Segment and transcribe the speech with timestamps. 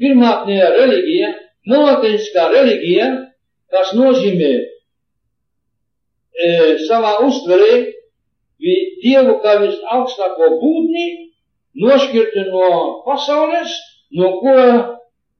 [0.00, 1.30] pirmākajā reliģija,
[1.70, 3.08] monoteiskā reliģija,
[3.70, 6.50] kas nozīmē e,
[6.88, 7.72] savā uztverē
[8.60, 11.04] Dievu kā visaugstāko būtni,
[11.80, 12.66] nošķirti no
[13.06, 13.72] pasaules,
[14.12, 14.56] no ko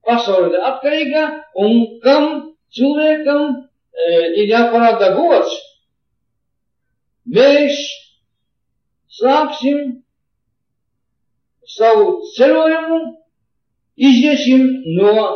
[0.08, 1.24] pasaule ir atkarīga
[1.60, 2.28] un kam
[2.72, 4.06] cilvēkam e,
[4.40, 5.52] ir jāparāda gods.
[7.28, 7.76] Mēs
[9.20, 10.00] sāksim
[11.76, 13.00] savu ceļojumu,
[13.96, 15.26] iziesim no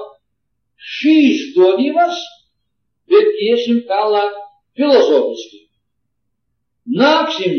[0.99, 2.19] šīs dodības,
[3.11, 4.35] bet iesim tālāk
[4.77, 5.65] filozofiski.
[6.95, 7.55] Nāksim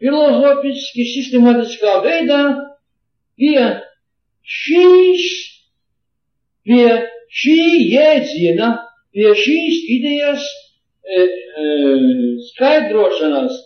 [0.00, 2.40] filozofiski, sistemātiskā veidā
[3.40, 3.58] pie
[4.44, 5.26] šīs,
[6.64, 6.88] pie
[7.34, 7.58] šī
[7.92, 8.70] jēdziena,
[9.14, 11.66] pie šīs idejas e, e,
[12.50, 13.58] skaidrošanas,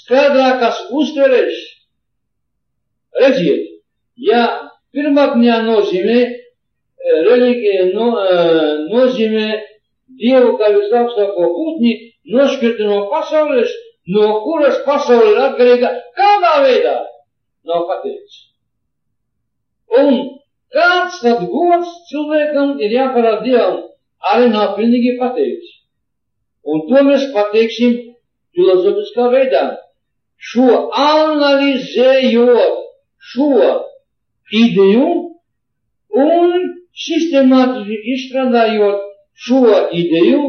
[0.00, 1.60] skaidrākas uztveres.
[3.20, 3.66] Redziet,
[4.16, 4.44] ja
[4.96, 6.18] pirmākajā nozīmē
[7.28, 8.08] reliģija no,
[8.92, 9.46] nozīmē
[10.22, 11.92] Dievu kā visaugstāko būtni
[12.34, 13.70] nošķirti no pasaules,
[14.12, 16.96] no kuras pasaule ir atkarīga kādā veidā
[17.66, 18.36] nav pateikts.
[19.98, 20.10] Un
[20.74, 23.80] kāds tad gods cilvēkam ir jāparāda Dievam,
[24.32, 25.78] arī nav pilnīgi pateikts.
[26.62, 27.96] Un to mēs pateiksim
[28.54, 29.64] filozofiskā veidā.
[30.36, 32.78] Šo analizējot
[33.32, 33.50] šo
[34.52, 35.08] ideju
[36.22, 39.06] un sistemātiski izstrādājot
[39.46, 39.62] šo
[39.96, 40.42] ideju,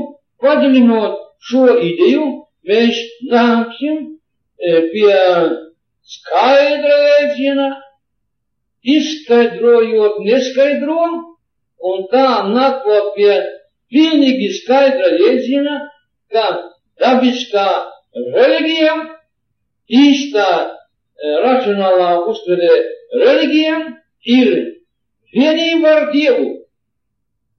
[0.43, 2.25] padziļinot šo ideju,
[2.67, 2.99] mēs
[3.31, 5.15] nāksim e, pie
[6.15, 7.69] skaidra jēdziena,
[8.83, 10.99] izskaidrojot neskaidro,
[11.83, 13.39] un tā nākot pie
[13.93, 15.79] pilnīgi skaidra jēdziena,
[16.33, 16.45] ka
[16.99, 17.67] dabiskā
[18.35, 18.95] reliģija,
[20.03, 20.67] īstā e,
[21.43, 22.71] racionālā uztvere
[23.23, 23.77] reliģija
[24.23, 24.53] ir
[25.33, 26.47] vienība ar Dievu.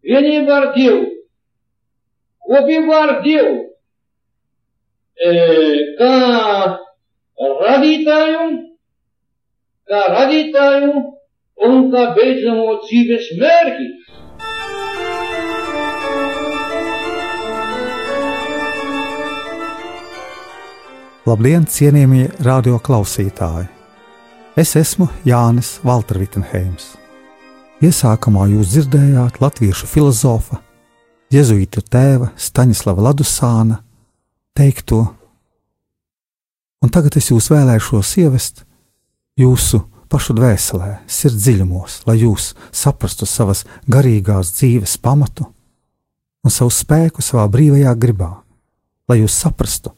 [0.05, 1.05] Vienība ar Dievu.
[2.45, 3.57] Kopība ar Dievu.
[5.15, 5.33] E,
[5.99, 6.15] kā
[7.39, 8.47] radītāju,
[9.89, 10.93] kā radītāju
[11.69, 13.91] un kā beidzamo dzīves mērķi.
[21.25, 23.74] Labdien, cienījamie radio klausītāji!
[24.55, 26.93] Es esmu Jānis Valtra Vitsenheims.
[27.83, 30.61] Iesākumā jūs dzirdējāt latviešu filozofa,
[31.35, 33.81] jēzuītu tēva Staņislava Ladusāna
[34.55, 35.01] teikto,
[36.87, 38.63] un tagad es jūs vēlēšos ievest
[39.43, 45.51] jūsu pašu dvēselē, sirds dziļumos, lai jūs saprastu savas garīgās dzīves pamatu
[46.47, 48.31] un savu spēku savā brīvajā gribā,
[49.11, 49.97] lai jūs saprastu,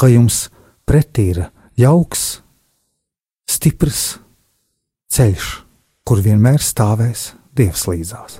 [0.00, 0.46] ka jums
[0.88, 1.46] pretī ir
[1.76, 2.38] jauks,
[3.48, 4.18] stiprs
[5.08, 5.48] ceļš
[6.08, 8.38] kur vienmēr stāvēs Dievs līdzās.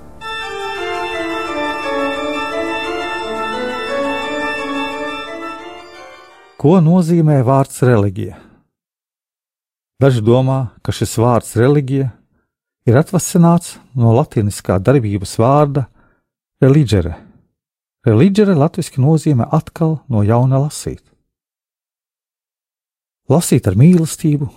[6.59, 8.39] Ko nozīmē vārds reliģija?
[10.01, 12.07] Daži domā, ka šis vārds reliģija
[12.89, 15.85] ir atvasināts no latīniskā darbības vārda
[16.63, 17.13] reliģere.
[18.07, 21.03] Reliģere latviešu nozīmē atkal no jauna lasīt.
[23.29, 24.49] Lasīt ar mīlestību,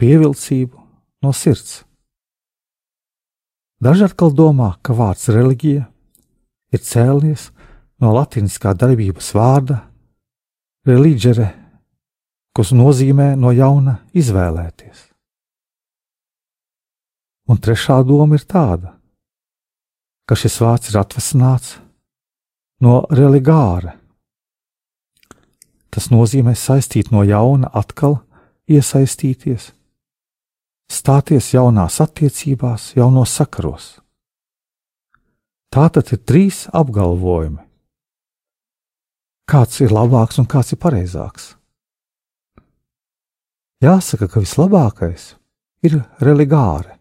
[0.00, 0.80] pievilcību
[1.24, 1.82] no sirds.
[3.80, 5.86] Daži atkal domā, ka vārds reliģija
[6.74, 7.48] ir cēlies
[8.00, 9.80] no latīniskā darbības vārda
[10.88, 11.48] reliģere,
[12.56, 15.06] kas nozīmē no jauna izvēlēties.
[17.50, 18.94] Un trešā doma ir tāda,
[20.28, 21.78] ka šis vārds ir atvasināts
[22.84, 23.96] no religāra.
[25.90, 28.20] Tas nozīmē saistīt no jauna, atkal
[28.70, 29.72] iesaistīties
[30.90, 33.90] stāties jaunās attiecībās, jaunos sakaros.
[35.70, 37.62] Tā tad ir trīs apgalvojumi.
[39.50, 41.54] Kāds ir labāks un kāds ir pareizāks?
[43.82, 45.34] Jāsaka, ka vislabākais
[45.86, 46.92] ir religāri.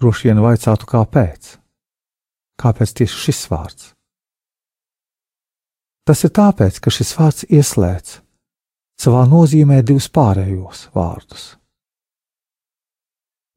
[0.00, 1.54] Droši vien vaicātu, kāpēc?
[2.60, 3.92] Kāpēc tieši šis vārds?
[6.08, 8.18] Tas ir tāpēc, ka šis vārds ieslēdz
[9.00, 11.59] savā nozīmē divus pārējos vārdus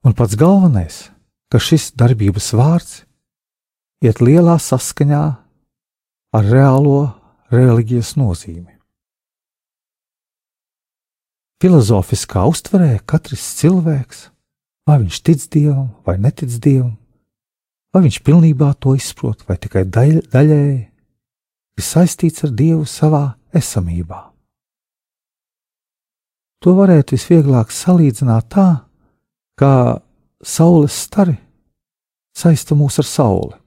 [0.04, 1.08] Un pats galvenais,
[1.48, 2.94] ka šis darbības vārds
[4.04, 5.24] iet lielā saskaņā
[6.36, 6.98] ar reālo
[7.54, 8.74] reliģijas nozīmi.
[11.64, 14.26] Filozofiskā uztverē katrs cilvēks,
[14.84, 16.98] vai viņš tic dievam vai netic dievam,
[17.96, 20.80] vai viņš pilnībā to izprot vai tikai daļ, daļēji,
[21.80, 24.20] ir saistīts ar dievu savā esamībā.
[26.60, 28.68] To varētu visvieglāk salīdzināt tā,
[29.60, 30.00] kā
[30.44, 31.36] saules stari
[32.34, 33.58] saista mūs ar sauli.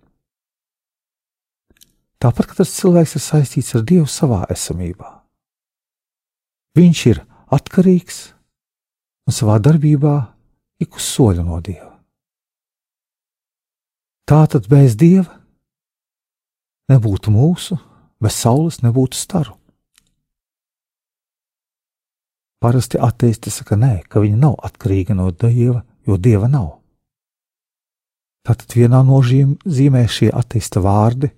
[2.23, 5.11] Tāpat katrs cilvēks ir saistīts ar Dievu savā esamībā.
[6.77, 7.21] Viņš ir
[7.53, 8.21] atkarīgs
[9.29, 10.17] un savā darbībā
[10.83, 11.93] ik uz soļa no Dieva.
[14.27, 15.39] Tātad bez Dieva
[16.91, 17.79] nebūtu mūsu,
[18.23, 19.55] bez saules nebūtu staru.
[22.63, 26.79] Parasti ateisti saka, nē, ka viņa nav atkarīga no Dieva, jo Dieva nav.
[28.47, 31.33] Tātad vienā nozīmē šie ateista vārdi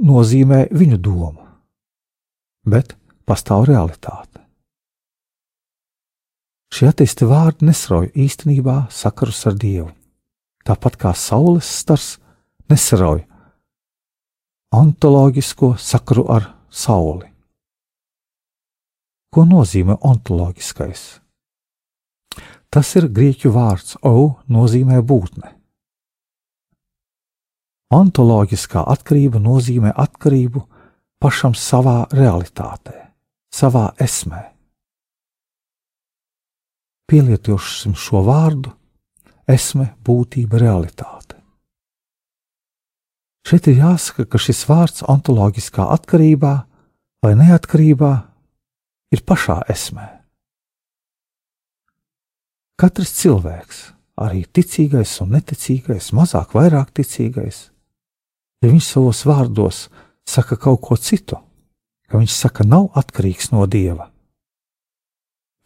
[0.00, 1.46] nozīmē viņu domu,
[2.64, 2.94] bet
[3.28, 4.40] pastāv realitāte.
[6.70, 9.90] Šie ateisti vārdi nesrauj īstenībā sakarus ar Dievu,
[10.64, 12.14] tāpat kā saules stars
[12.70, 13.26] nesrauj
[14.70, 17.29] ontoloģisko sakaru ar sauli.
[19.30, 21.02] Ko nozīmē ontoloģiskais?
[22.70, 25.52] Tas ir grieķu vārds o, nozīmē būtne.
[27.94, 30.62] Ontoloģiskā atkarība nozīmē atkarību
[31.22, 32.94] pašam savā realitātē,
[33.54, 34.44] savā esmē.
[37.10, 38.70] Pielietosim šo vārdu-
[39.56, 41.38] esme, būtība, realitāte.
[43.46, 46.54] Šeit ir jāsaka, ka šis vārds ontoloģiskā atkarībā
[47.22, 48.29] vai neatkarībā
[49.10, 50.06] ir pašā esmē.
[52.80, 53.80] Katrs cilvēks,
[54.24, 57.66] arī ticīgais un neticīgais, mazāk, vairāk ticīgais,
[58.62, 59.82] ja viņš savos vārdos
[60.28, 61.36] saka kaut ko citu,
[62.08, 64.08] ka viņš saka, nav atkarīgs no dieva.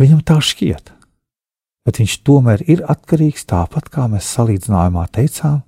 [0.03, 0.91] Viņam tā šķiet,
[1.87, 5.63] bet viņš tomēr ir atkarīgs tāpat kā mēs salīdzinājumā teicām,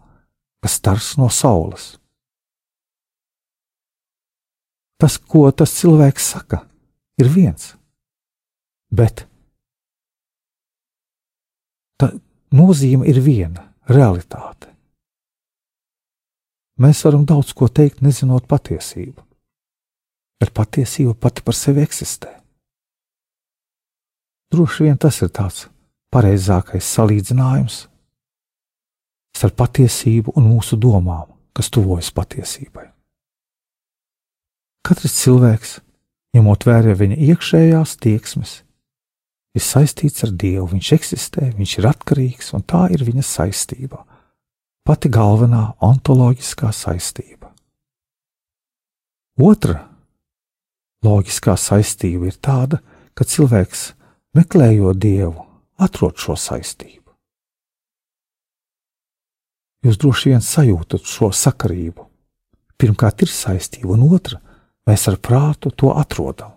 [0.58, 1.94] ka stars no saules.
[4.98, 6.62] Tas, ko tas cilvēks saka,
[7.20, 7.74] ir viens,
[8.92, 9.24] bet
[12.00, 12.10] tā
[12.52, 14.72] nozīme ir viena- realitāte.
[16.78, 19.22] Mēs varam daudz ko teikt, nezinot patiesību,
[20.40, 22.42] bet patiesība pati par sevi eksistē.
[24.52, 25.68] Droši vien tas ir tāds
[26.12, 27.86] pareizākais salīdzinājums
[29.36, 32.92] starp patiesību un mūsu domām, kas tuvojas patiesībai.
[34.86, 35.80] Katrs cilvēks,
[36.36, 38.58] ņemot vērā viņa iekšējās tieksmes,
[39.56, 40.68] ir saistīts ar Dievu.
[40.74, 44.04] Viņš eksistē, viņš ir atkarīgs, un tā ir viņa saistība
[44.86, 47.50] pati galvenā ontoloģiskā saistība.
[49.42, 49.80] Otra
[51.04, 52.78] loģiskā saistība ir tāda,
[53.16, 53.82] ka cilvēks,
[54.36, 55.42] meklējot dievu,
[55.82, 57.02] atrod šo saistību.
[59.86, 62.06] Jūs droši vien sajūtat šo sakarību.
[62.76, 64.40] Pirmkārt, ir saistība, un otra,
[64.86, 66.54] mēs ar prātu to atrodam.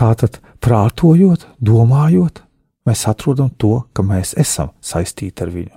[0.00, 2.40] Tātad, prātojot, domājot,
[2.88, 5.76] mēs atrodam to, ka mēs esam saistīti ar viņu.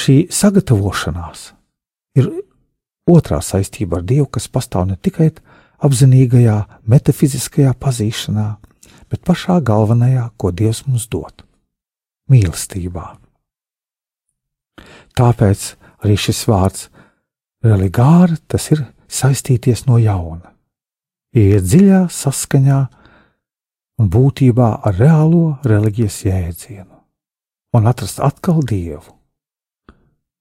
[0.00, 1.50] Šī sagatavošanās
[2.16, 2.30] ir
[3.10, 5.32] otrā saistība ar Dievu, kas pastāv ne tikai
[5.84, 6.56] apzinīgajā,
[6.88, 8.46] metafiziskajā pazīšanā,
[9.10, 11.44] bet pašā galvenajā, ko Dievs mums dod-
[12.30, 13.06] mīlestībā.
[15.18, 16.88] Tāpēc arī šis vārds
[17.64, 20.54] religāri tas ir saistīties no jauna,
[21.36, 22.80] iet dziļā saskaņā
[24.00, 27.00] un būtībā ar reālo reliģijas jēdzienu,
[27.76, 29.16] un atrast atkal dievu.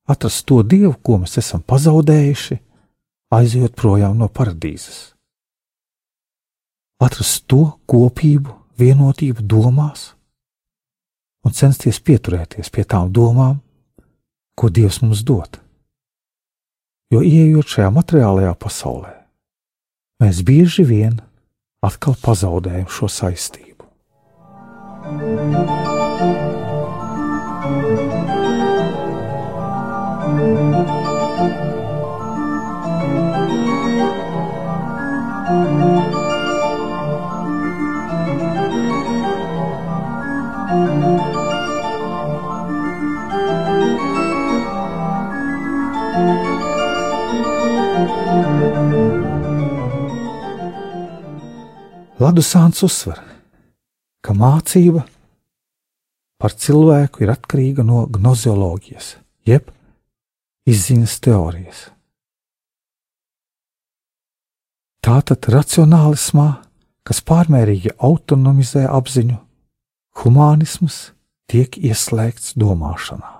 [0.09, 2.57] Atrast to dievu, ko mēs esam pazaudējuši,
[3.35, 5.13] aizjot projām no paradīzes.
[6.99, 10.13] Atrast to kopību, vienotību domās
[11.45, 13.59] un censties pieturēties pie tām domām,
[14.59, 15.59] ko Dievs mums dod.
[17.09, 19.15] Jo ieejot šajā materiālajā pasaulē,
[20.21, 21.15] mēs bieži vien
[21.81, 23.65] atkal pazaudējam šo saistību.
[35.49, 36.18] Thank you.
[52.19, 53.15] Ladu Sāns uzsver,
[54.19, 55.05] ka mācība,
[56.35, 59.13] par cilvēku ir atkarīga no gnozioloģijas,
[59.47, 59.69] jeb
[60.67, 61.79] izziņas teorijas.
[64.99, 66.49] Tātad racionālismā,
[67.07, 69.39] kas pārmērīgi autonomizē apziņu,
[70.19, 71.13] humānisms
[71.47, 73.31] tiek ieslēgts domāšanā.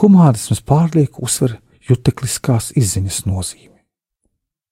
[0.00, 3.69] Humānisms pārlieku uzsver jutekliskās izziņas nozīmi.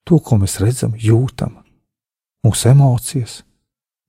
[0.09, 1.59] To, ko mēs redzam, jūtam,
[2.45, 3.43] mūsu emocijas,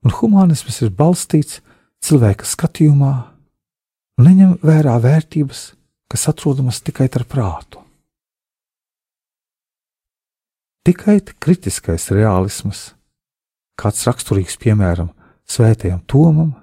[0.00, 1.60] un humānisms ir balstīts
[2.00, 3.12] cilvēka skatījumā
[4.24, 5.60] neņem vērā vērtības,
[6.10, 7.84] kas atrodamas tikai ar prātu.
[10.88, 12.94] Tikai kritiskais realisms,
[13.76, 15.12] kāds raksturīgs piemēram
[15.50, 16.54] Svētajam Tomam,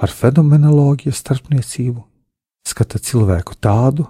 [0.00, 2.00] ar fenomenoloģijas starpniecību
[2.66, 4.06] skata cilvēku tādu,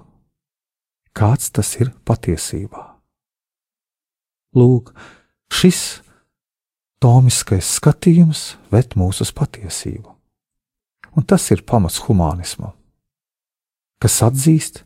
[1.16, 2.95] kāds tas ir patiesībā.
[4.56, 4.94] Lūk,
[5.52, 6.00] šis
[7.02, 10.14] tomiskais skatījums ved mūs uz patiesību,
[11.16, 12.72] un tas ir pamats humanismam,
[14.00, 14.82] kas atzīst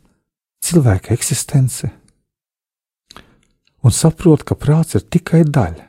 [0.66, 1.92] cilvēka eksistenci
[3.82, 5.86] un saprot, ka prāts ir tikai daļa.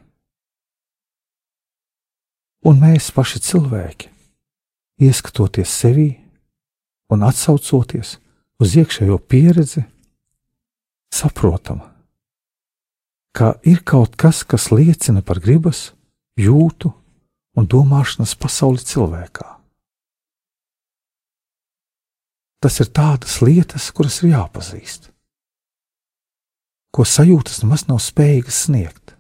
[2.69, 4.11] Un mēs paši cilvēki,
[5.01, 6.09] ieskatoties sevī
[7.11, 8.19] un atsaucoties
[8.61, 9.83] uz iekšējo pieredzi,
[11.11, 11.81] saprotam,
[13.35, 15.91] ka ir kaut kas, kas liecina par gribas,
[16.39, 16.91] jūtu
[17.57, 19.47] un domāšanas pasauli cilvēkā.
[22.61, 25.11] Tas ir tādas lietas, kuras ir jāpazīst
[26.91, 29.15] ko sajūtas nemaz nav spējīgas sniegt.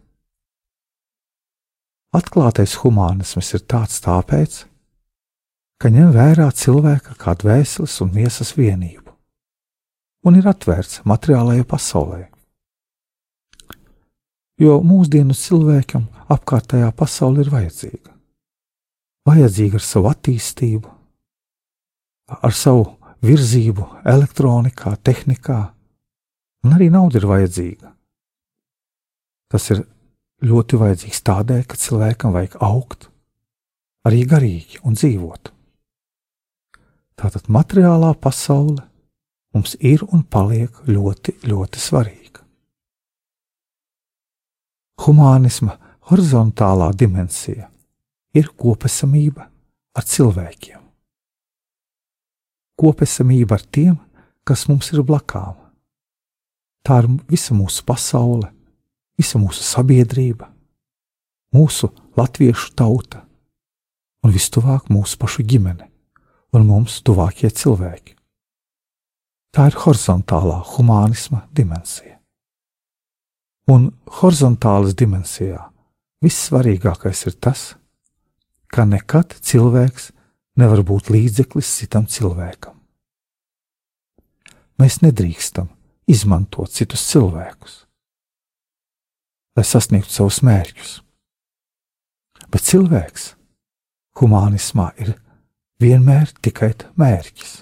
[2.11, 4.65] Atklātais humānisms ir tāds tāpēc,
[5.79, 9.15] ka ņem vērā cilvēka kā dvēseles un miesas vienību,
[10.27, 12.25] un ir atvērts materiālajai pasaulē.
[14.61, 18.11] Jo mūsdienu cilvēkam apkārtējā pasaule ir vajadzīga.
[19.25, 20.91] Vajadzīga ar savu attīstību,
[22.41, 22.85] ar savu
[23.25, 25.59] virzību, elektronikā, tehnikā,
[26.61, 27.89] Un arī nauda ir vajadzīga.
[29.51, 29.81] Tas ir
[30.45, 33.09] ļoti vajadzīgs tādēļ, ka cilvēkam vajag augt,
[34.05, 35.51] arī garīgi un dzīvot.
[37.17, 38.85] Tātad materiālā pasaule
[39.53, 42.20] mums ir un paliek ļoti, ļoti svarīga.
[45.01, 45.77] Humānisma
[46.11, 47.69] horizontālā dimensija
[48.37, 49.47] ir kopesamība
[49.97, 50.79] ar cilvēkiem.
[52.81, 53.97] Kopesamība ar tiem,
[54.45, 55.61] kas mums ir blakām
[56.81, 58.49] Tā ir visa mūsu pasaule,
[59.17, 60.47] visa mūsu sabiedrība,
[61.53, 63.21] mūsu latviešu tauta
[64.25, 65.85] un vistuvāk mūsu pašu ģimene
[66.57, 68.15] un mums tuvākie cilvēki.
[69.53, 72.17] Tā ir horizontālā humānisma dimensija.
[73.69, 73.91] Un
[74.21, 75.59] horizontālas dimensijā
[76.23, 77.75] vissvarīgākais ir tas,
[78.71, 80.11] ka nekad cilvēks
[80.57, 82.77] nevar būt līdzeklis citam cilvēkam.
[84.81, 85.69] Mēs nedrīkstam
[86.09, 87.75] izmantot citus cilvēkus,
[89.55, 90.93] lai sasniegtu savus mērķus.
[92.51, 93.27] Bet cilvēks
[94.19, 95.13] humānismā ir
[95.81, 97.59] vienmēr tikai mērķis.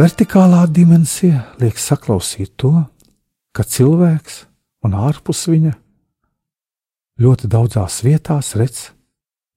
[0.00, 2.70] Vertikālā dimensija liek saklausīt to,
[3.52, 4.36] ka cilvēks
[4.86, 5.74] un ārpus viņa
[7.20, 8.78] ļoti daudzās vietās redz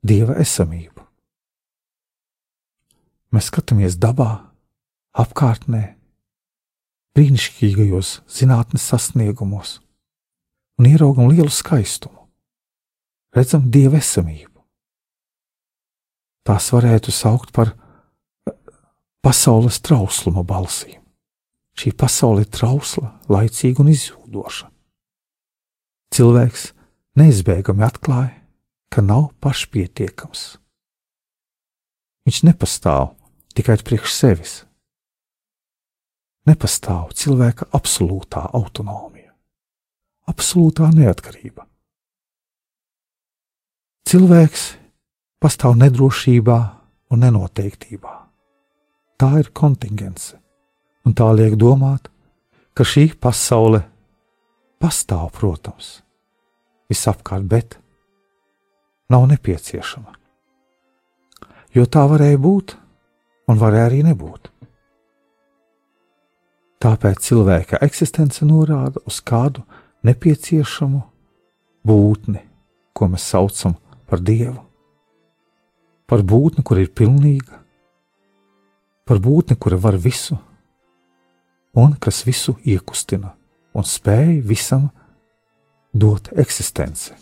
[0.03, 1.05] dieva esamību.
[3.31, 4.49] Mēs skatāmies dabā,
[5.15, 5.83] apkārtnē,
[7.15, 9.77] brīnišķīgajos zinātnes sasniegumos
[10.75, 12.19] un ieraugam lielu skaistumu.
[13.31, 14.59] Redzam dieva esamību.
[16.43, 17.71] Tās varētu saukt par
[19.23, 20.99] pasaules trausluma balsīm.
[21.79, 24.67] Šī pasaule ir trausla, laicīga un izzūdoša.
[26.13, 26.67] Cilvēks
[27.17, 28.35] neizbēgami atklāja,
[28.93, 30.43] ka nav pašpietiekams.
[32.27, 33.15] Viņš nepastāv
[33.57, 34.53] tikai priekš sevis.
[36.45, 39.31] Nepastāv cilvēka absolūtā autonomija,
[40.29, 41.65] absolūtā neatkarība.
[44.11, 44.65] Cilvēks
[45.41, 46.59] pastāv nedrošībā
[47.15, 48.22] un nenoteiktībā
[49.23, 50.35] tā ir kontingence,
[51.07, 52.09] un tā liek domāt,
[52.75, 53.85] ka šī pasaule
[54.83, 56.01] pastāv, protams,
[56.91, 57.77] visapkārt, bet
[59.13, 60.17] nav nepieciešama.
[61.73, 62.75] Jo tā varēja būt,
[63.47, 64.51] un varēja arī nebūt.
[66.83, 69.63] Tāpēc cilvēka eksistence norāda uz kādu
[70.03, 70.99] nepieciešamu
[71.87, 72.43] būtni,
[72.91, 74.59] ko mēs saucam par dievu.
[76.11, 77.62] Par būtni, kur ir pilnīga,
[79.05, 80.37] par būtni, kura var visu,
[81.73, 83.33] un kas visu iekustina
[83.73, 84.89] un spēj visam
[85.93, 87.13] dot eksistenci.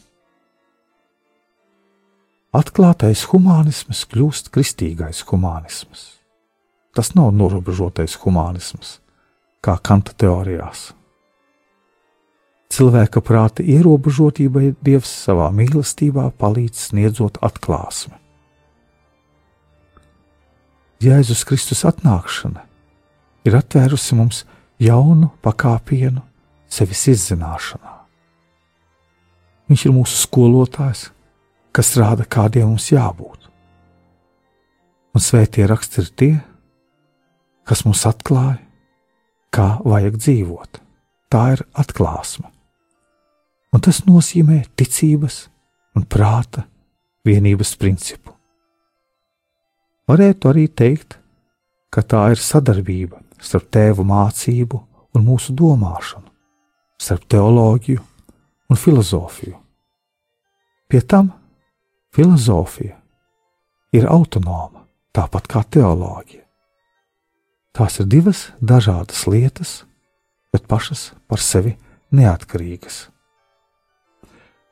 [2.52, 6.18] Atklātais humanisms kļūst kristīgais humanisms.
[6.92, 8.98] Tas nav norobežotais humanisms,
[9.64, 10.90] kā kanta teorijās.
[12.72, 18.21] Cilvēka prāta ierobežotībai Dievs savā mīlestībā palīdz sniedzot atklāsmi.
[21.02, 22.62] Jēzus Kristus atnākšana
[23.50, 24.44] ir atvērusi mums
[24.78, 26.22] jaunu pakāpienu
[26.70, 27.94] sevis izzināšanā.
[29.66, 31.08] Viņš ir mūsu skolotājs,
[31.74, 33.48] kas rāda, kādiem mums jābūt.
[35.18, 36.36] Un svētie raksti ir tie,
[37.66, 38.60] kas mums atklāja,
[39.50, 40.82] kā vajag dzīvot.
[41.34, 42.46] Tā ir atklāsme.
[43.74, 45.48] Un tas nozīmē ticības
[45.98, 46.68] un prāta
[47.26, 48.36] vienības principu.
[50.12, 51.14] Varētu arī teikt,
[51.88, 54.80] ka tā ir sadarbība starp tēvu mācību
[55.16, 56.26] un mūsu domāšanu,
[57.00, 58.02] starp teoloģiju
[58.68, 59.56] un filozofiju.
[60.92, 61.30] Pie tam
[62.12, 62.98] filozofija
[63.96, 64.84] ir autonoma,
[65.16, 66.44] tāpat kā teoloģija.
[67.72, 69.86] Tās ir divas dažādas lietas,
[70.52, 71.78] bet pašas par sevi
[72.12, 73.06] neatkarīgas.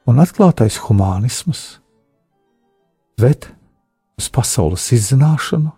[0.03, 1.79] Un atklātais humanisms
[3.15, 3.47] ved
[4.19, 5.71] uz pasaules izzināšanu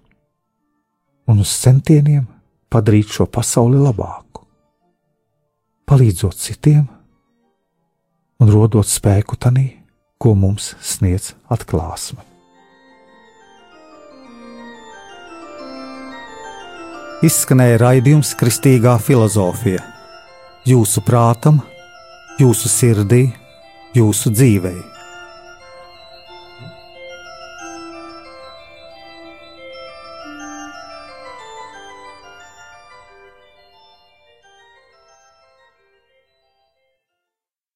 [1.29, 2.25] un uz centieniem
[2.71, 4.41] padarīt šo pasauli labāku,
[5.85, 6.87] palīdzot citiem
[8.41, 9.67] un rodot spēku tanī,
[10.17, 12.25] ko mums sniedz atklāsme.
[17.21, 19.83] Izskanēja raidījums Kristīgā filozofija.
[20.65, 21.59] Jūsu prātam,
[22.41, 23.27] jūsu sirdī,
[23.97, 24.90] jūsu dzīvēm